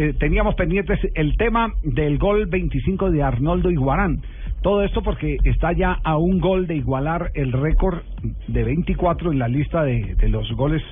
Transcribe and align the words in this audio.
Eh, 0.00 0.14
teníamos 0.16 0.54
pendientes 0.54 1.00
el 1.16 1.36
tema 1.36 1.72
del 1.82 2.18
gol 2.18 2.46
25 2.46 3.10
de 3.10 3.20
Arnoldo 3.20 3.68
Iguarán. 3.68 4.22
Todo 4.62 4.84
esto 4.84 5.02
porque 5.02 5.38
está 5.42 5.72
ya 5.72 5.98
a 6.04 6.16
un 6.16 6.38
gol 6.38 6.68
de 6.68 6.76
igualar 6.76 7.32
el 7.34 7.50
récord 7.50 8.02
de 8.46 8.62
24 8.62 9.32
en 9.32 9.40
la 9.40 9.48
lista 9.48 9.82
de, 9.82 10.14
de 10.14 10.28
los 10.28 10.52
goles 10.52 10.84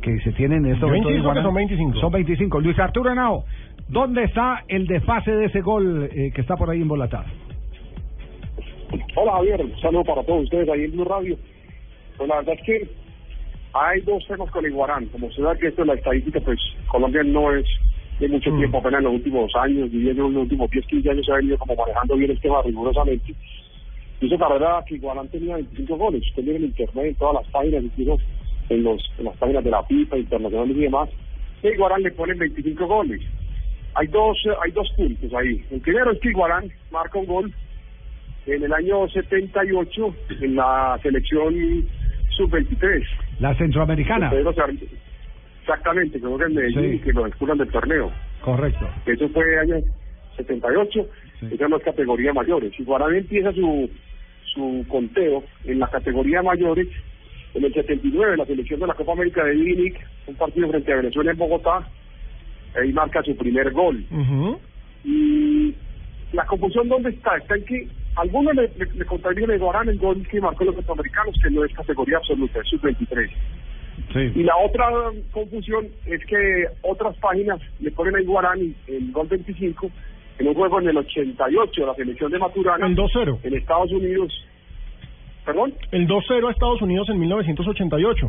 que 0.00 0.16
se 0.20 0.30
tienen 0.34 0.64
en 0.64 0.74
estos 0.74 0.88
momentos 0.88 1.42
son 1.42 1.54
25. 1.54 1.98
Son 1.98 2.12
25. 2.12 2.60
Luis 2.60 2.78
Arturo 2.78 3.10
Henao, 3.10 3.44
¿dónde 3.88 4.22
está 4.22 4.62
el 4.68 4.86
desfase 4.86 5.32
de 5.32 5.46
ese 5.46 5.60
gol 5.60 6.08
eh, 6.12 6.30
que 6.32 6.40
está 6.40 6.56
por 6.56 6.70
ahí 6.70 6.82
embolatado? 6.82 7.26
Hola 9.16 9.32
Javier, 9.32 9.60
un 9.60 9.80
saludo 9.80 10.04
para 10.04 10.22
todos 10.22 10.44
ustedes 10.44 10.68
ahí 10.68 10.84
en 10.84 10.92
Blue 10.92 11.04
Radio. 11.04 11.36
Pues 12.16 12.28
la 12.28 12.36
verdad 12.36 12.54
es 12.54 12.62
que 12.64 12.88
hay 13.72 14.00
dos 14.02 14.24
temas 14.28 14.48
con 14.52 14.64
Iguarán. 14.64 15.06
Como 15.06 15.32
se 15.32 15.42
da 15.42 15.56
que 15.56 15.66
esto 15.66 15.82
en 15.82 15.88
la 15.88 15.94
estadística, 15.94 16.38
pues 16.38 16.60
Colombia 16.86 17.24
no 17.24 17.52
es 17.52 17.66
de 18.22 18.28
mucho 18.28 18.52
Mm. 18.52 18.58
tiempo, 18.58 18.78
apenas 18.78 18.98
en 18.98 19.04
los 19.04 19.14
últimos 19.14 19.50
años, 19.56 19.90
yo 19.90 20.10
en 20.10 20.16
los 20.16 20.34
últimos 20.36 20.70
10, 20.70 20.86
15 20.86 21.10
años 21.10 21.26
se 21.26 21.32
ha 21.32 21.36
venido 21.36 21.58
como 21.58 21.74
manejando 21.74 22.16
bien 22.16 22.30
el 22.30 22.40
tema 22.40 22.62
rigurosamente. 22.62 23.34
Hizo 24.20 24.38
carrera 24.38 24.84
que 24.86 24.94
Iguarán 24.94 25.26
tenía 25.28 25.56
25 25.56 25.96
goles. 25.96 26.22
Usted 26.28 26.44
mira 26.44 26.56
en 26.56 26.64
internet, 26.66 27.06
en 27.06 27.14
todas 27.16 27.34
las 27.42 27.52
páginas, 27.52 27.82
incluso 27.82 28.18
en, 28.68 28.84
los, 28.84 29.02
en 29.18 29.24
las 29.24 29.36
páginas 29.38 29.64
de 29.64 29.70
la 29.70 29.82
FIFA, 29.82 30.18
internacionales 30.18 30.76
y 30.76 30.80
demás, 30.80 31.08
que 31.60 31.72
Iguarán 31.72 32.02
le 32.02 32.12
ponen 32.12 32.38
25 32.38 32.86
goles. 32.86 33.20
Hay 33.94 34.06
dos, 34.06 34.38
hay 34.64 34.70
dos 34.70 34.88
puntos 34.96 35.34
ahí. 35.34 35.64
El 35.72 35.80
primero 35.80 36.12
es 36.12 36.20
que 36.20 36.28
Iguarán 36.30 36.70
marca 36.92 37.18
un 37.18 37.26
gol 37.26 37.52
en 38.46 38.62
el 38.62 38.72
año 38.72 39.08
78 39.08 40.14
en 40.42 40.54
la 40.54 40.96
selección 41.02 41.54
sub-23. 42.36 43.04
La 43.40 43.54
centroamericana. 43.56 44.30
Pedro 44.30 44.54
Exactamente, 45.72 46.20
que 46.20 46.26
en 46.26 46.54
Medellín 46.54 46.92
Sí. 46.92 46.98
que 47.00 47.12
lo 47.12 47.26
expulsan 47.26 47.58
del 47.58 47.70
torneo. 47.70 48.12
Correcto. 48.42 48.86
Eso 49.06 49.28
fue 49.30 49.58
año 49.58 49.76
78, 50.36 51.08
Sí. 51.40 51.46
esa 51.52 51.68
no 51.68 51.76
es 51.78 51.82
categoría 51.84 52.32
mayores. 52.32 52.72
Y 52.78 52.84
Guarani 52.84 53.18
empieza 53.18 53.52
su, 53.52 53.88
su 54.52 54.84
conteo 54.88 55.42
en 55.64 55.78
la 55.78 55.88
categoría 55.88 56.42
mayores 56.42 56.88
en 57.54 57.64
el 57.64 57.72
79, 57.72 58.36
la 58.36 58.46
selección 58.46 58.80
de 58.80 58.86
la 58.86 58.94
Copa 58.94 59.12
América 59.12 59.44
de 59.44 59.52
Vinic, 59.54 59.98
un 60.26 60.34
partido 60.36 60.68
frente 60.68 60.92
a 60.92 60.96
Venezuela 60.96 61.30
en 61.32 61.38
Bogotá, 61.38 61.86
ahí 62.80 62.92
marca 62.92 63.22
su 63.22 63.36
primer 63.36 63.70
gol. 63.72 64.04
Ujú. 64.10 64.58
Y 65.04 65.74
la 66.32 66.44
confusión, 66.46 66.88
¿dónde 66.88 67.10
está? 67.10 67.36
Está 67.36 67.56
en 67.56 67.64
que 67.64 67.88
algunos 68.16 68.54
le, 68.54 68.70
le, 68.78 68.86
le 68.94 69.04
contrarían 69.04 69.50
a 69.50 69.56
Guarán 69.58 69.88
el 69.88 69.98
gol 69.98 70.26
que 70.28 70.40
marcó 70.40 70.64
los 70.64 70.74
centroamericanos, 70.76 71.34
que 71.42 71.50
no 71.50 71.64
es 71.64 71.72
categoría 71.74 72.16
absoluta, 72.18 72.60
es 72.60 72.68
sub-23. 72.68 73.30
Y 74.14 74.32
Sí. 74.32 74.42
la 74.42 74.56
otra 74.56 74.86
confusión 75.32 75.88
es 76.06 76.24
que 76.26 76.66
otras 76.82 77.16
páginas 77.18 77.60
le 77.80 77.90
ponen 77.92 78.16
a 78.16 78.20
Iguarán 78.20 78.74
el 78.86 79.12
gol 79.12 79.26
25 79.28 79.90
en 80.38 80.48
un 80.48 80.54
juego 80.54 80.80
en 80.80 80.88
el 80.88 80.96
88, 80.98 81.86
la 81.86 81.94
selección 81.94 82.30
de 82.32 82.38
Maturana, 82.38 82.86
El 82.86 82.94
2-0. 82.94 83.38
en 83.42 83.54
Estados 83.54 83.90
Unidos. 83.92 84.32
¿Perdón? 85.44 85.74
El 85.90 86.06
2-0 86.06 86.48
a 86.48 86.52
Estados 86.52 86.80
Unidos 86.82 87.08
en 87.08 87.18
1988. 87.20 88.26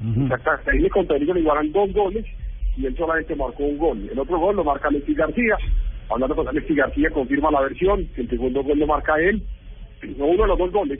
Ujú. 0.00 0.22
Exactamente. 0.24 0.70
Ahí 0.70 0.78
le 0.80 0.90
contrarían 0.90 1.36
a 1.36 1.40
Iguarán 1.40 1.72
dos 1.72 1.92
goles 1.92 2.24
y 2.76 2.86
él 2.86 2.96
solamente 2.96 3.34
marcó 3.36 3.64
un 3.64 3.78
gol. 3.78 4.08
El 4.10 4.18
otro 4.18 4.38
gol 4.38 4.56
lo 4.56 4.64
marca 4.64 4.88
Alexis 4.88 5.16
García. 5.16 5.56
Hablando 6.10 6.34
con 6.36 6.48
Alexis 6.48 6.76
García, 6.76 7.10
confirma 7.10 7.50
la 7.50 7.60
versión 7.62 8.06
el 8.16 8.28
segundo 8.28 8.62
gol 8.62 8.78
lo 8.78 8.86
marca 8.86 9.14
él. 9.20 9.42
No 10.16 10.26
uno 10.26 10.42
de 10.42 10.48
los 10.48 10.58
dos 10.58 10.72
goles 10.72 10.98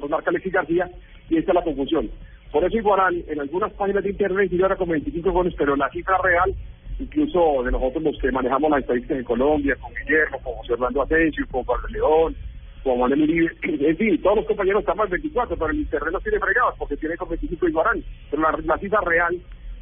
lo 0.00 0.08
marca 0.08 0.30
Alexis 0.30 0.52
García 0.52 0.90
y 1.30 1.36
esta 1.36 1.52
es 1.52 1.54
la 1.54 1.62
confusión. 1.62 2.10
Por 2.54 2.62
eso 2.64 2.78
Iguarán 2.78 3.16
en 3.26 3.40
algunas 3.40 3.72
páginas 3.72 4.04
de 4.04 4.10
internet 4.10 4.48
ahora 4.62 4.76
con 4.76 4.88
25 4.88 5.32
goles, 5.32 5.52
pero 5.58 5.74
la 5.74 5.90
cifra 5.90 6.16
real, 6.22 6.54
incluso 7.00 7.64
de 7.64 7.72
nosotros 7.72 8.04
los 8.04 8.18
que 8.20 8.30
manejamos 8.30 8.70
las 8.70 8.82
estadísticas 8.82 9.18
en 9.18 9.24
Colombia, 9.24 9.74
con 9.80 9.90
Guillermo, 9.92 10.38
con 10.38 10.54
José 10.54 10.74
Orlando 10.74 11.02
Asensio, 11.02 11.44
con 11.50 11.64
Pablo 11.64 11.88
León, 11.88 12.36
con 12.84 13.00
Manuel 13.00 13.22
Uribe, 13.28 13.50
en 13.60 13.96
fin, 13.96 14.22
todos 14.22 14.36
los 14.36 14.46
compañeros 14.46 14.82
están 14.82 14.96
más 14.96 15.10
24, 15.10 15.56
pero 15.56 15.70
el 15.72 15.80
internet 15.80 16.14
tiene 16.22 16.38
fregados 16.38 16.74
porque 16.78 16.96
tiene 16.96 17.16
con 17.16 17.28
25 17.28 17.68
Iguarán, 17.68 18.04
pero 18.30 18.42
la, 18.42 18.56
la 18.64 18.78
cifra 18.78 19.00
real 19.00 19.36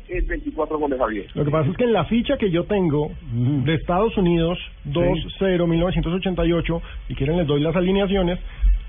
es 0.08 0.26
24 0.26 0.78
goles 0.78 0.98
Javier. 0.98 1.26
Lo 1.34 1.44
que 1.44 1.50
pasa 1.50 1.70
es 1.70 1.76
que 1.76 1.84
en 1.84 1.92
la 1.92 2.06
ficha 2.06 2.38
que 2.38 2.50
yo 2.50 2.64
tengo 2.64 3.10
de 3.34 3.74
Estados 3.74 4.16
Unidos, 4.16 4.58
2-0, 4.86 5.66
1988, 5.66 6.82
si 7.08 7.14
quieren 7.16 7.36
les 7.36 7.46
doy 7.46 7.60
las 7.60 7.76
alineaciones. 7.76 8.38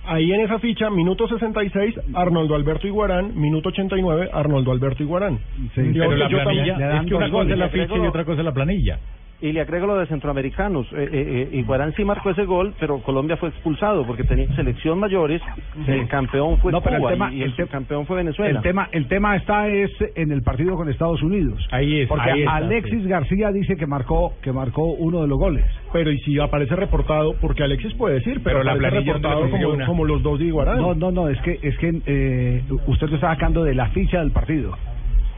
Ahí 0.06 0.34
en 0.34 0.42
esa 0.42 0.60
ficha, 0.60 0.90
minuto 0.90 1.28
66, 1.28 1.96
Arnoldo 2.14 2.56
Alberto 2.56 2.88
Iguarán, 2.88 3.40
minuto 3.40 3.70
89, 3.70 4.30
Arnoldo 4.34 4.72
Alberto 4.72 5.02
Iguarán. 5.02 5.40
Sí, 5.76 5.82
pero 5.94 6.12
la 6.18 6.28
planilla- 6.44 6.78
es 7.02 7.06
que 7.08 7.16
una 7.16 7.26
cosa 7.32 7.54
es 7.54 7.60
la 7.60 7.66
ficha 7.70 7.84
y 8.04 8.08
otra 8.10 8.26
cosa 8.26 8.40
es 8.42 8.46
la 8.46 8.54
planilla. 8.54 9.00
Y 9.44 9.52
le 9.52 9.60
agrego 9.60 9.88
lo 9.88 9.98
de 9.98 10.06
centroamericanos. 10.06 10.88
Eh, 10.94 11.10
eh, 11.12 11.50
eh, 11.52 11.58
Iguarán 11.58 11.94
sí 11.96 12.06
marcó 12.06 12.30
ese 12.30 12.46
gol, 12.46 12.74
pero 12.80 13.00
Colombia 13.00 13.36
fue 13.36 13.50
expulsado 13.50 14.08
porque 14.08 14.24
tenía 14.24 14.48
selección 14.56 14.98
mayores. 15.00 15.42
El 15.86 16.08
campeón 16.08 16.60
fue 16.60 16.72
No, 16.72 16.80
pero 16.80 16.96
el 16.96 17.14
tema- 17.14 17.34
y 17.34 17.42
el 17.42 17.54
campeón 17.68 18.06
fue 18.06 18.16
Venezuela. 18.16 18.60
El 18.60 18.64
tema, 18.64 18.88
el 18.94 19.06
tema 19.10 19.36
está 19.36 19.68
es 19.68 19.92
en 20.16 20.32
el 20.32 20.44
partido 20.44 20.78
con 20.78 20.88
Estados 20.88 21.22
Unidos. 21.22 21.68
Ahí 21.72 22.00
es, 22.00 22.08
Porque 22.08 22.32
ahí 22.32 22.40
está, 22.40 22.56
Alexis 22.56 23.04
sí. 23.04 23.10
García 23.10 23.52
dice 23.52 23.76
que 23.76 23.86
marcó 23.86 24.34
que 24.42 24.54
marcó 24.54 24.86
uno 24.94 25.22
de 25.22 25.28
los 25.28 25.38
goles. 25.38 25.66
Pero 25.92 26.10
y 26.10 26.20
si 26.20 26.40
aparece 26.40 26.78
reportado, 26.78 27.36
porque 27.42 27.64
Alexis 27.64 27.94
puede 27.96 28.16
decir, 28.16 28.40
pero, 28.46 28.60
Pero 28.60 28.64
la 28.64 28.76
planilla 28.76 29.14
reportado 29.14 29.50
como 29.86 30.06
los 30.06 30.24
dos 30.24 30.40
de 30.40 30.46
Iguarán. 30.46 30.78
No, 30.78 30.96
no, 30.96 31.12
no, 31.12 31.28
es 31.28 31.42
que 31.42 31.60
es 31.62 31.78
que 31.80 32.02
eh, 32.06 32.64
usted 32.88 33.10
lo 33.10 33.16
está 33.16 33.34
sacando 33.34 33.66
de 33.66 33.76
la 33.76 33.90
ficha 33.90 34.20
del 34.20 34.32
partido, 34.32 34.78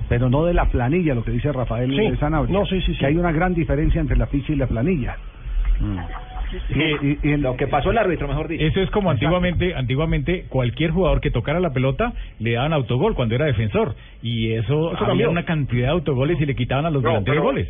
pero 0.09 0.29
no 0.29 0.45
de 0.45 0.53
la 0.53 0.65
planilla, 0.65 1.13
lo 1.15 1.23
que 1.23 1.31
dice 1.31 1.51
Rafael 1.51 1.89
Sí. 1.95 2.17
Sanabria. 2.17 2.53
No, 2.57 2.65
sí, 2.65 2.81
sí, 2.81 2.93
sí. 2.93 2.99
Que 2.99 3.07
hay 3.07 3.17
una 3.17 3.31
gran 3.31 3.53
diferencia 3.53 3.99
entre 4.01 4.17
la 4.17 4.27
ficha 4.27 4.53
y 4.53 4.55
la 4.55 4.67
planilla. 4.67 5.15
Y, 6.69 6.79
y- 7.07 7.19
y 7.23 7.31
en- 7.33 7.41
Lo 7.41 7.57
que 7.57 7.67
pasó 7.67 7.91
el 7.91 7.97
árbitro, 7.97 8.27
mejor 8.27 8.47
dicho. 8.47 8.63
Eso 8.63 8.81
es 8.81 8.89
como 8.91 9.09
antiguamente, 9.11 9.73
antiguamente 9.75 10.45
cualquier 10.47 10.91
jugador 10.91 11.19
que 11.19 11.31
tocara 11.31 11.59
la 11.59 11.71
pelota 11.73 12.13
le 12.39 12.53
daban 12.53 12.71
autogol 12.71 13.13
cuando 13.15 13.35
era 13.35 13.45
defensor 13.45 13.95
y 14.21 14.53
eso, 14.53 14.93
Eso 14.93 14.97
había 15.03 15.07
cambió. 15.07 15.29
una 15.31 15.43
cantidad 15.45 15.87
de 15.87 15.91
autogoles 15.93 16.39
y 16.39 16.45
le 16.45 16.55
quitaban 16.55 16.85
a 16.85 16.89
los 16.91 17.01
No, 17.03 17.09
delanteros 17.09 17.43
goles. 17.43 17.67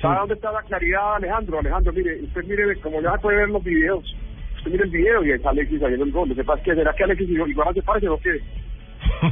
¿Sabe 0.00 0.18
dónde 0.18 0.34
está 0.34 0.50
la 0.50 0.62
claridad, 0.62 1.14
Alejandro? 1.16 1.60
Alejandro, 1.60 1.92
mire, 1.92 2.20
usted 2.22 2.44
mire, 2.48 2.76
como 2.82 3.00
ya 3.00 3.12
puede 3.18 3.36
ver 3.36 3.48
los 3.50 3.62
videos, 3.62 4.02
usted 4.56 4.72
mire 4.72 4.84
el 4.84 4.90
video 4.90 5.24
y 5.24 5.30
está 5.30 5.50
Alexis 5.50 5.80
haciendo 5.82 6.04
el 6.04 6.10
gol. 6.12 6.28
Lo 6.30 6.34
que 6.34 6.42
pasa 6.44 6.58
es 6.58 6.64
que 6.64 6.74
será 6.74 6.92
que 6.94 7.04
Alexis 7.04 7.28
igual 7.30 7.74
se 7.74 7.82
parece 7.82 8.08
o 8.08 8.18
qué? 8.18 8.30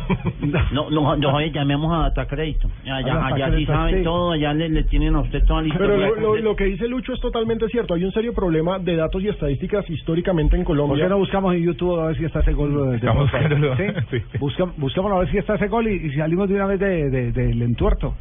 No, 0.72 0.90
no, 0.90 1.16
no, 1.16 1.34
oye, 1.34 1.50
llamemos 1.50 1.92
a 1.92 2.02
Data 2.10 2.26
Crédito. 2.26 2.68
Allá, 2.84 3.26
allá 3.26 3.56
sí 3.56 3.64
saben 3.66 4.02
todo, 4.04 4.32
allá 4.32 4.52
le, 4.52 4.68
le 4.68 4.84
tienen 4.84 5.14
a 5.14 5.20
usted 5.20 5.44
toda 5.44 5.62
la 5.62 5.74
Pero 5.76 5.94
historia. 5.96 6.08
lo, 6.20 6.34
lo- 6.36 6.42
lo 6.42 6.56
que 6.56 6.64
dice 6.64 6.86
Lucho 6.88 7.12
es 7.14 7.20
totalmente 7.20 7.66
cierto. 7.68 7.94
Hay 7.94 8.04
un 8.04 8.12
serio 8.12 8.32
problema 8.34 8.78
de 8.78 8.96
datos 8.96 9.22
y 9.22 9.28
estadísticas 9.28 9.88
históricamente 9.88 10.56
en 10.56 10.64
¿Por 10.64 10.76
Colombia. 10.76 11.04
qué 11.04 11.08
no 11.10 11.18
buscamos 11.18 11.54
en 11.54 11.62
YouTube 11.62 11.98
a 12.00 12.06
ver 12.08 12.16
si 12.18 12.24
está 12.24 12.40
ese 12.40 12.52
gol? 12.52 12.90
de- 12.90 12.96
Estamos 12.96 13.30
de- 13.32 13.38
buscándolo. 13.38 13.76
¿Sí? 13.76 13.82
Sí. 14.10 14.38
Busca- 14.38 14.72
buscamos 14.76 15.12
a 15.12 15.18
ver 15.18 15.30
si 15.30 15.38
está 15.38 15.54
ese 15.54 15.68
gol 15.68 15.88
y, 15.88 15.94
y 16.06 16.10
salimos 16.14 16.48
de 16.48 16.54
una 16.56 16.66
vez 16.66 16.80
de- 16.80 17.10
de- 17.10 17.32
del 17.32 17.62
entuerto. 17.62 18.14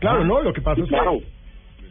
Claro, 0.00 0.24
no, 0.24 0.40
lo 0.42 0.52
que 0.52 0.60
pasa 0.60 0.80
es 0.80 0.88
que 0.88 0.94
Claro. 0.94 1.18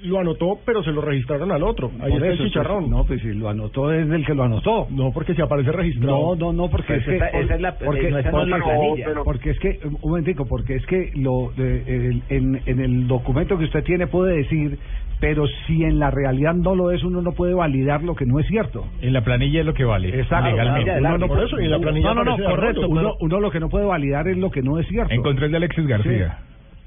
Lo 0.04 0.20
anotó, 0.20 0.60
pero 0.66 0.84
se 0.84 0.92
lo 0.92 1.02
registraron 1.02 1.52
al 1.52 1.64
otro. 1.64 1.92
Ahí 2.00 2.12
Por 2.12 2.22
está 2.22 2.26
el 2.28 2.34
eso, 2.34 2.44
chicharrón. 2.46 2.80
pues, 2.86 2.90
no, 2.92 3.04
pues 3.06 3.22
si 3.22 3.34
lo 3.34 3.50
anotó 3.50 3.92
es 3.94 4.10
el 4.10 4.26
que 4.26 4.34
lo 4.34 4.44
anotó. 4.44 4.88
No, 4.90 5.12
porque 5.12 5.34
si 5.36 5.42
aparece 5.42 5.72
registrado. 5.72 6.36
No, 6.36 6.36
no, 6.36 6.54
no, 6.54 6.70
porque 6.70 6.96
es 6.96 7.06
que 7.06 7.16
esa- 7.16 7.28
esa 7.28 7.56
es 7.56 7.62
la- 7.62 7.76
porque, 7.78 8.10
no, 8.10 8.18
no 8.22 8.32
porque- 8.32 8.52
planilla. 8.52 9.06
pero- 9.06 9.24
porque 9.24 9.50
es 9.52 9.60
que 9.60 9.80
un 9.84 9.98
momentico, 10.04 10.46
porque 10.46 10.76
es 10.76 10.86
que 10.86 11.12
lo 11.16 11.52
de- 11.56 11.84
el- 11.88 12.24
en, 12.30 12.62
en 12.66 12.80
el 12.80 13.08
documento 13.08 13.58
que 13.58 13.66
usted 13.66 13.84
tiene 13.84 14.08
puede 14.08 14.38
decir, 14.38 14.78
pero 15.20 15.46
si 15.68 15.84
en 15.84 16.00
la 16.00 16.10
realidad 16.10 16.56
no 16.56 16.74
lo 16.74 16.90
es, 16.92 17.04
uno 17.04 17.22
no 17.22 17.34
puede 17.34 17.54
validar 17.54 18.02
lo 18.04 18.16
que 18.16 18.26
no 18.26 18.40
es 18.40 18.48
cierto. 18.48 18.86
En 19.02 19.14
la 19.14 19.24
planilla 19.24 19.60
es 19.60 19.66
lo 19.66 19.74
que 19.76 19.84
vale. 19.86 20.10
Exacto. 20.20 20.50
Legalmente. 20.50 20.92
Uno 21.00 21.18
no 21.20 21.28
Por 21.28 21.44
eso, 21.44 21.60
y 21.62 21.66
en 21.66 21.72
la 21.72 21.80
planilla 21.80 22.14
no, 22.16 22.24
no, 22.24 22.38
no, 22.38 22.44
correcto. 22.44 22.90
Uno, 22.90 23.14
uno 23.20 23.40
lo 23.40 23.52
que 23.52 23.60
no 23.60 23.70
puede 23.70 23.86
validar 23.86 24.28
es 24.28 24.38
lo 24.38 24.50
que 24.50 24.62
no 24.64 24.80
es 24.80 24.88
cierto. 24.88 25.14
Encontré 25.14 25.46
el 25.46 25.52
de 25.52 25.58
Alexis 25.58 25.86
García. 25.86 26.40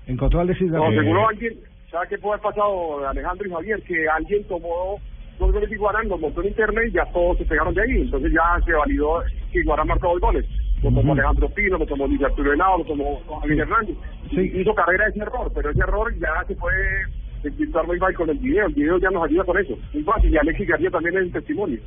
Encontró 0.06 0.40
a 0.40 0.42
Alexis 0.42 0.68
No, 0.70 0.82
García. 0.82 1.00
seguro 1.02 1.28
alguien, 1.28 1.52
¿sabe 1.94 2.08
qué 2.08 2.18
puede 2.18 2.34
haber 2.34 2.42
pasado, 2.42 3.06
Alejandro 3.06 3.46
y 3.46 3.50
Javier? 3.52 3.82
Que 3.82 4.08
alguien 4.08 4.44
tomó 4.48 4.98
dos 5.38 5.52
goles 5.52 5.70
de 5.70 5.76
Iguarán, 5.76 6.08
los 6.08 6.20
montó 6.20 6.42
en 6.42 6.48
internet 6.48 6.88
y 6.88 6.92
ya 6.92 7.04
todos 7.12 7.38
se 7.38 7.44
pegaron 7.44 7.72
de 7.72 7.82
ahí. 7.82 8.02
Entonces 8.02 8.32
ya 8.32 8.60
se 8.64 8.72
validó 8.72 9.22
que 9.52 9.60
Iguarán 9.60 9.86
marcó 9.86 10.08
dos 10.08 10.20
goles. 10.20 10.44
Lo 10.82 10.90
tomó. 10.90 11.12
Alejandro 11.12 11.48
Pino, 11.50 11.78
lo 11.78 11.86
tomó 11.86 12.08
Luis 12.08 12.22
Arturo 12.22 12.52
Henao, 12.52 12.78
lo 12.78 12.84
tomó 12.84 13.22
Javier 13.40 13.60
Hernández. 13.60 13.96
Sí. 14.30 14.52
Hizo 14.54 14.74
carrera 14.74 15.06
ese 15.06 15.20
error, 15.20 15.50
pero 15.54 15.70
ese 15.70 15.80
error 15.80 16.12
ya 16.18 16.44
se 16.48 16.56
puede 16.56 17.06
desvirtuar 17.44 17.86
muy 17.86 17.98
mal 18.00 18.12
con 18.14 18.28
el 18.28 18.38
video. 18.38 18.66
El 18.66 18.74
video 18.74 18.98
ya 18.98 19.10
nos 19.10 19.24
ayuda 19.24 19.44
con 19.44 19.58
eso. 19.58 19.78
Muy 19.92 20.02
fácil. 20.02 20.32
Y 20.32 20.36
Alexis 20.36 20.68
García 20.68 20.90
también 20.90 21.16
es 21.16 21.24
un 21.24 21.32
testimonio. 21.32 21.78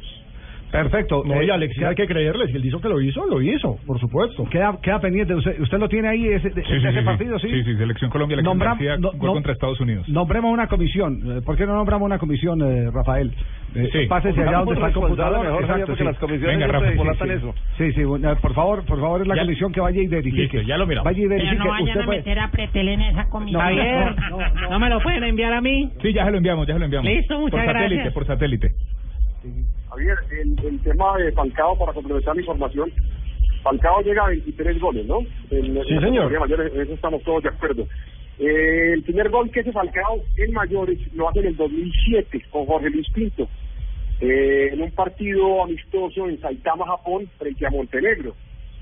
Perfecto. 0.71 1.23
No, 1.25 1.41
y 1.41 1.47
Eh, 1.47 1.51
Alexis 1.51 1.79
queda- 1.79 1.89
hay 1.89 1.95
que 1.95 2.07
creerle, 2.07 2.47
si 2.47 2.53
él 2.55 2.61
dijo 2.61 2.81
que 2.81 2.89
lo 2.89 2.99
hizo, 3.01 3.25
lo 3.25 3.41
hizo, 3.41 3.77
por 3.87 3.99
supuesto. 3.99 4.43
Queda, 4.49 4.77
queda 4.81 4.99
pendiente, 4.99 5.33
usted, 5.33 5.59
usted 5.61 5.77
lo 5.79 5.87
tiene 5.87 6.09
ahí, 6.09 6.27
ese, 6.27 6.49
ese 6.49 7.01
partido, 7.03 7.39
¿sí? 7.39 7.47
Sí, 7.49 7.63
sí, 7.63 7.75
Selección 7.77 8.09
Colombia, 8.11 8.37
Nombra- 8.41 8.71
García, 8.71 8.97
no- 8.97 9.11
gol 9.13 9.27
no- 9.27 9.33
contra 9.33 9.53
Estados 9.53 9.79
Unidos. 9.79 10.07
Nombremos 10.09 10.51
una 10.51 10.67
comisión. 10.67 11.37
Eh, 11.37 11.41
¿Por 11.41 11.55
qué 11.57 11.65
no 11.65 11.73
nombramos 11.75 12.05
una 12.05 12.17
comisión, 12.19 12.61
eh, 12.61 12.91
Rafael? 12.91 13.31
Eh, 13.75 13.89
Sí. 13.91 14.07
Pásese 14.07 14.41
allá 14.41 14.59
donde 14.59 14.73
está 14.75 14.87
el 14.87 14.93
computador. 14.93 15.45
Mejor, 15.45 15.61
Exacto, 15.63 15.95
sí. 15.95 16.03
las 16.03 16.17
comisiones 16.17 16.57
Venga, 16.57 16.65
siempre 16.65 16.71
Rafa, 16.79 16.85
sí, 16.85 16.91
dispolatan 16.93 17.27
sí. 17.27 17.33
eso. 17.35 17.55
Sí, 17.77 17.91
sí, 17.93 18.03
bueno, 18.05 18.35
por 18.37 18.53
favor, 18.53 18.85
por 18.85 18.99
favor, 18.99 19.21
es 19.21 19.27
la 19.27 19.35
Ya- 19.35 19.41
comisión 19.43 19.71
que 19.71 19.81
vaya 19.81 20.01
y 20.01 20.07
verifique. 20.07 20.57
Listo, 20.57 20.61
ya 20.67 20.77
lo 20.77 20.87
miramos. 20.87 21.05
Vaya 21.05 21.19
y 21.23 21.27
Pero 21.27 21.43
no 21.63 21.67
vayan 21.69 21.87
usted 21.87 22.01
a 22.01 22.05
puede- 22.05 22.17
meter 22.19 22.39
a 22.39 22.51
Pretel 22.51 22.87
en 22.89 23.01
esa 23.01 23.29
comisión. 23.29 23.53
No, 23.61 23.67
Javier, 23.67 24.15
no, 24.29 24.37
no, 24.37 24.69
no. 24.71 24.79
me 24.79 24.89
lo 24.89 24.99
pueden 25.01 25.23
enviar 25.23 25.53
a 25.53 25.61
mí? 25.61 25.91
Sí, 26.01 26.11
ya 26.13 26.25
se 26.25 26.31
lo 26.31 26.37
enviamos, 26.37 26.65
ya 26.67 26.73
se 26.73 26.79
lo 26.79 26.85
enviamos. 26.85 27.09
Listo, 27.09 27.39
muchas 27.39 27.59
por 27.63 27.73
satélite, 27.73 27.93
gracias. 27.95 28.13
por 28.13 28.25
satélite. 28.25 28.71
Javier, 29.97 30.17
el, 30.31 30.65
el 30.65 30.79
tema 30.81 31.17
de 31.17 31.31
Falcao, 31.31 31.77
para 31.77 31.93
complementar 31.93 32.35
la 32.35 32.41
información, 32.41 32.91
Falcao 33.63 34.01
llega 34.01 34.25
a 34.25 34.29
23 34.29 34.79
goles, 34.79 35.05
¿no? 35.05 35.19
En, 35.49 35.77
en 35.77 35.83
Sí, 35.85 35.93
la 35.95 36.01
señor. 36.01 36.39
mayor, 36.39 36.61
en 36.61 36.81
eso 36.81 36.93
estamos 36.93 37.23
todos 37.23 37.43
de 37.43 37.49
acuerdo. 37.49 37.87
Eh, 38.39 38.91
el 38.93 39.03
primer 39.03 39.29
gol 39.29 39.49
que 39.49 39.61
hace 39.61 39.71
Falcao 39.71 40.21
en 40.37 40.53
mayores 40.53 40.99
lo 41.13 41.27
hace 41.29 41.39
en 41.39 41.47
el 41.47 41.57
2007 41.57 42.43
con 42.51 42.65
Jorge 42.67 42.89
Luis 42.91 43.07
Pinto, 43.11 43.47
eh, 44.21 44.69
en 44.73 44.81
un 44.81 44.91
partido 44.91 45.63
amistoso 45.63 46.27
en 46.29 46.39
Saitama, 46.39 46.85
Japón, 46.85 47.27
frente 47.39 47.65
a 47.65 47.71
Montenegro. 47.71 48.35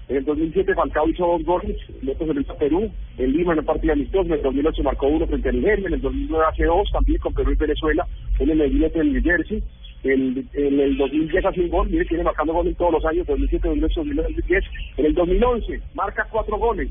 En 0.08 0.18
el 0.18 0.26
2007 0.26 0.76
Falcao 0.76 1.08
hizo 1.10 1.26
dos 1.26 1.44
goles, 1.46 1.78
el 2.02 2.10
otro 2.10 2.28
se 2.28 2.34
lo 2.34 2.42
hizo 2.42 2.52
a 2.54 2.58
Perú, 2.58 2.92
en 3.18 3.32
Lima 3.32 3.54
en 3.54 3.60
un 3.60 3.66
partido 3.66 3.94
amistoso, 3.94 4.26
en 4.28 4.34
el 4.34 4.42
2008 4.44 4.84
marcó 4.84 5.08
uno 5.08 5.26
frente 5.26 5.50
a 5.50 5.52
Nigeria, 5.54 5.88
en 5.88 5.94
el 5.94 6.02
2009 6.02 6.46
hace 6.52 6.66
dos 6.66 6.92
también 6.92 7.18
con 7.20 7.34
Perú 7.34 7.52
y 7.54 7.56
Venezuela, 7.56 8.06
uno 8.40 8.52
en 8.54 8.62
el 8.62 8.84
en 8.84 9.14
New 9.14 9.24
Jersey, 9.24 9.64
en, 10.06 10.48
en 10.54 10.80
el 10.80 10.98
2010 10.98 11.46
hace 11.46 11.62
un 11.62 11.70
gol, 11.70 11.90
mire, 11.90 12.06
tiene 12.06 12.24
marcando 12.24 12.54
goles 12.54 12.78
todos 12.78 12.94
los 12.94 13.06
años, 13.06 13.28
2007, 13.28 13.68
2008, 13.68 14.00
2009, 14.02 14.30
2010, 14.36 14.64
en 14.98 15.06
el 15.06 15.14
2011 15.14 15.82
marca 15.94 16.28
cuatro 16.30 16.58
goles, 16.58 16.90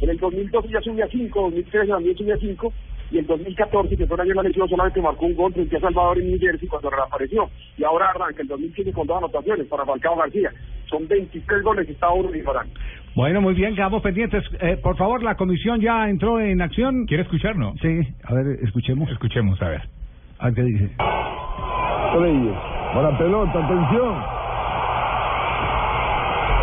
en 0.00 0.10
el 0.10 0.18
2012 0.18 0.68
ya 0.68 0.80
subió 0.80 1.04
a 1.04 1.08
cinco, 1.08 1.42
2013 1.42 1.86
también 1.88 2.16
subió 2.16 2.34
a 2.34 2.38
cinco, 2.38 2.72
y 3.10 3.18
en 3.18 3.26
2014, 3.26 3.96
que 3.96 4.06
fue 4.06 4.16
el 4.16 4.20
año 4.22 4.30
de 4.30 4.34
la 4.34 4.42
lesión, 4.42 4.68
solamente 4.68 5.00
marcó 5.00 5.26
un 5.26 5.36
gol 5.36 5.52
frente 5.52 5.76
a 5.76 5.80
Salvador 5.80 6.18
en 6.18 6.28
New 6.28 6.40
Jersey 6.40 6.68
cuando 6.68 6.90
reapareció. 6.90 7.48
Y 7.78 7.84
ahora 7.84 8.10
arranca 8.10 8.42
el 8.42 8.48
2015 8.48 8.92
con 8.92 9.06
dos 9.06 9.18
anotaciones 9.18 9.66
para 9.68 9.84
Falcao 9.84 10.16
García. 10.16 10.50
Son 10.90 11.06
23 11.06 11.62
goles 11.62 11.86
que 11.86 11.92
está 11.92 12.10
uno 12.10 12.34
y 12.34 12.42
Barán. 12.42 12.66
Bueno, 13.14 13.40
muy 13.40 13.54
bien, 13.54 13.74
quedamos 13.74 14.02
pendientes. 14.02 14.44
Eh, 14.60 14.76
por 14.82 14.96
favor, 14.96 15.22
la 15.22 15.36
comisión 15.36 15.80
ya 15.80 16.08
entró 16.08 16.40
en 16.40 16.60
acción. 16.60 17.06
¿Quiere 17.06 17.22
escucharnos? 17.22 17.78
Sí, 17.80 18.00
a 18.24 18.34
ver, 18.34 18.58
escuchemos. 18.62 19.08
Escuchemos, 19.10 19.60
a 19.62 19.68
ver. 19.68 19.82
A 20.38 20.46
ver 20.46 20.54
qué 20.54 20.62
dice. 20.62 20.90
Reyes. 22.14 22.54
Para 22.94 23.10
pelota, 23.18 23.58
atención. 23.58 24.14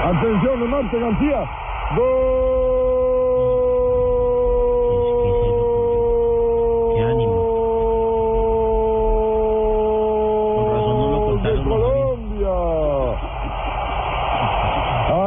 Atención, 0.03 0.59
remate 0.59 0.99
García. 0.99 1.45
Gol. 1.95 2.33
Qué 6.95 7.03
ánimo. 7.03 7.37
Con 10.55 10.65
razón 10.71 10.95
no 10.99 11.07
lo 11.11 11.19
de. 11.37 11.53
Colombia. 11.63 12.57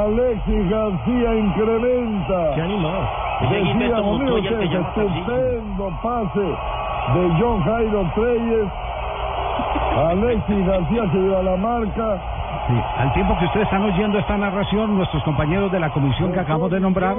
Alexis 0.04 0.70
García 0.70 1.34
incrementa. 1.34 2.54
Qué 2.54 2.60
animado. 2.62 3.04
Decíamos, 3.50 4.20
el 4.22 4.48
que 4.48 4.76
estupendo 4.76 5.90
pase 6.02 6.40
de 6.40 7.22
John 7.38 7.62
Jairo 7.62 8.10
Treyes. 8.14 8.68
Alexis 9.96 10.66
García 10.66 11.10
se 11.10 11.18
lleva 11.18 11.42
la 11.42 11.56
marca. 11.56 12.20
Sí, 12.68 12.74
al 12.98 13.12
tiempo 13.12 13.36
que 13.38 13.44
ustedes 13.46 13.64
están 13.66 13.82
oyendo 13.84 14.18
esta 14.18 14.36
narración, 14.36 14.96
nuestros 14.96 15.22
compañeros 15.22 15.70
de 15.72 15.78
la 15.80 15.90
comisión 15.90 16.32
que 16.32 16.40
acabamos 16.40 16.70
de 16.70 16.80
nombrar, 16.80 17.16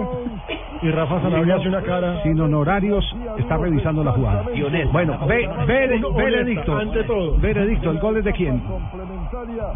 Y 0.81 0.91
Rafa 0.91 1.21
Sanabria 1.21 1.56
hace 1.56 1.69
una 1.69 1.81
cara. 1.81 2.21
sin 2.21 2.39
honorarios, 2.39 3.15
está 3.38 3.57
revisando 3.57 4.03
la 4.03 4.12
jugada. 4.12 4.44
Bueno, 4.91 5.18
ve, 5.25 5.50
ve, 5.65 6.01
veredicto. 6.15 6.75
ante 6.77 7.03
todo. 7.03 7.38
Veredicto, 7.38 7.91
¿el 7.91 8.00
gol 8.00 8.18
es 8.18 8.25
de 8.25 8.33
quién? 8.33 8.62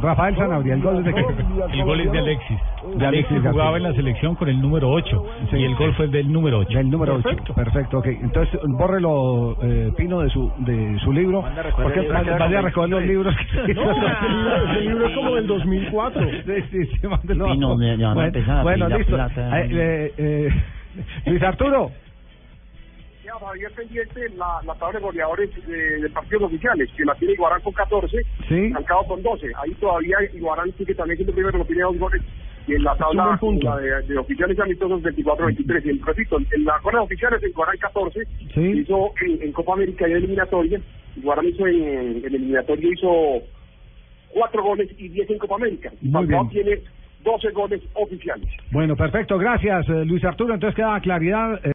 Rafael 0.02 0.36
Sanabria, 0.36 0.74
¿el 0.76 0.82
gol 0.82 0.98
es 1.00 1.06
de 1.06 1.14
quién? 1.14 1.26
El 1.72 1.84
gol 1.86 2.02
es 2.02 2.12
de 2.12 2.20
Alexis. 2.20 2.60
De 2.98 3.06
Alexis 3.08 3.32
Alexis 3.32 3.52
jugaba 3.52 3.72
García. 3.72 3.78
en 3.78 3.84
la 3.84 3.94
selección 3.96 4.36
con 4.36 4.50
el 4.50 4.62
número 4.62 4.90
8 4.90 5.26
y 5.54 5.64
el 5.64 5.76
gol 5.76 5.94
fue 5.96 6.08
del 6.08 6.32
número 6.32 6.60
8. 6.60 6.78
Del 6.78 6.90
número 6.90 7.16
8. 7.24 7.54
Perfecto. 7.54 8.00
ok. 8.00 8.06
Entonces, 8.08 8.60
bórrelo, 8.64 9.58
eh, 9.62 9.92
Pino, 9.98 10.22
de 10.22 10.30
su 10.30 10.52
de 10.60 11.00
su 11.04 11.12
libro. 11.12 11.46
A 11.46 11.52
Porque 11.82 12.00
el 12.02 12.08
vaya 12.12 12.60
a 12.60 12.62
recoger 12.62 12.90
los 12.90 13.00
23. 13.00 13.08
libros. 13.08 13.36
No, 13.76 13.92
ese 13.92 14.30
libro, 14.30 14.72
ese 14.72 14.82
libro 14.82 15.08
es 15.08 15.16
como 15.16 15.36
del 15.36 15.48
2004. 15.48 16.22
Sí, 16.46 16.54
sí, 16.72 16.86
sí, 17.02 17.08
mándelo. 17.08 17.46
Pino, 17.46 17.80
ya- 17.82 17.96
ya 17.96 18.08
van 18.08 18.12
a 18.12 18.14
bueno, 18.14 18.28
empezar 18.28 18.58
a 18.58 18.64
bueno, 18.64 18.90
listo. 18.90 19.14
plata. 19.16 19.60
Eh, 19.62 19.68
eh, 19.72 20.14
eh, 20.18 20.50
Luis 21.28 21.42
Arturo. 21.44 21.92
Ya, 23.24 23.34
Javier 23.34 23.72
pendiente 23.76 24.20
la, 24.36 24.60
la 24.66 24.74
tabla 24.76 25.00
de 25.00 25.06
goleadores 25.06 25.50
de, 25.68 26.02
de 26.02 26.10
partidos 26.10 26.44
oficiales, 26.44 26.90
que 26.98 27.06
la 27.06 27.14
tiene 27.16 27.34
Iguarán 27.36 27.62
con 27.62 27.72
14, 27.74 28.18
Sí. 28.50 28.72
Falcao 28.74 29.06
con 29.08 29.22
12. 29.22 29.48
Ahí 29.64 29.72
todavía 29.76 30.18
Iguarán 30.34 30.72
sigue 30.78 30.94
también 30.96 31.18
siendo 31.18 31.34
primero, 31.34 31.58
no 31.58 31.66
tiene 31.66 31.84
dos 31.84 31.98
goles. 32.00 32.22
Y 32.68 32.76
en 32.76 32.84
la 32.84 32.96
tabla 32.96 33.38
punto. 33.40 33.76
de, 33.78 34.02
de 34.08 34.18
oficiales 34.18 34.60
amistosos 34.60 35.02
24-23. 35.04 35.86
Y 35.86 35.90
el 35.90 36.02
repito, 36.06 36.38
en 36.40 36.64
la 36.66 36.74
tabla 36.84 37.00
de 37.00 37.06
oficiales 37.06 37.42
Iguarán 37.44 37.78
14, 37.78 38.20
Sí. 38.54 38.62
hizo 38.82 39.12
en, 39.26 39.42
en 39.42 39.52
Copa 39.52 39.74
América 39.74 40.08
y 40.08 40.12
en 40.12 40.18
eliminatoria. 40.18 40.80
Iguarán 41.18 41.46
hizo 41.48 41.68
en, 41.68 42.18
en 42.18 42.26
eliminatoria 42.26 42.90
hizo 42.94 43.10
cuatro 44.30 44.64
goles 44.64 44.90
y 44.98 45.10
10 45.10 45.30
en 45.32 45.38
Copa 45.40 45.56
América. 45.56 45.92
Y 46.02 46.10
Falcao 46.10 46.48
tiene 46.50 46.80
12 47.24 47.52
goles 47.52 47.82
oficiales. 47.94 48.48
Bueno, 48.72 48.96
perfecto. 48.96 49.38
Gracias, 49.38 49.88
eh, 49.90 50.06
Luis 50.06 50.24
Arturo. 50.24 50.54
Entonces 50.54 50.76
queda 50.76 51.00
claridad. 51.02 51.60
eh, 51.64 51.70